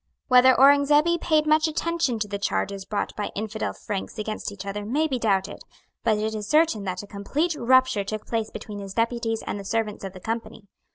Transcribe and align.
Whether 0.29 0.55
Aurengzebe 0.59 1.19
paid 1.21 1.45
much 1.45 1.67
attention 1.67 2.17
to 2.17 2.27
the 2.27 2.39
charges 2.39 2.85
brought 2.85 3.15
by 3.15 3.29
infidel 3.35 3.71
Franks 3.71 4.17
against 4.17 4.51
each 4.51 4.65
other 4.65 4.83
may 4.83 5.07
be 5.07 5.19
doubted. 5.19 5.59
But 6.03 6.17
it 6.17 6.33
is 6.33 6.47
certain 6.47 6.85
that 6.85 7.03
a 7.03 7.05
complete 7.05 7.53
rupture 7.53 8.03
took 8.03 8.25
place 8.25 8.49
between 8.49 8.79
his 8.79 8.95
deputies 8.95 9.43
and 9.45 9.59
the 9.59 9.63
servants 9.63 10.03
of 10.03 10.13
the 10.13 10.19
Company. 10.19 10.65